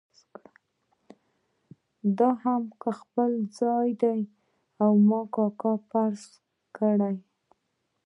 [2.17, 2.63] دا هم
[2.99, 4.21] خپل ځای دی
[4.83, 6.21] او ما کاکا فرض
[6.77, 7.11] کړه.